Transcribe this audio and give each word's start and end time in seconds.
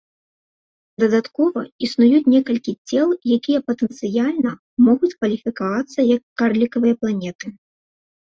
Дадаткова, 1.01 1.59
існуюць 1.87 2.31
некалькі 2.35 2.73
цел, 2.91 3.09
якія 3.37 3.59
патэнцыяльна 3.67 4.53
могуць 4.87 5.11
кваліфікавацца 5.17 5.99
як 6.15 6.21
карлікавыя 6.43 6.95
планеты. 7.05 7.47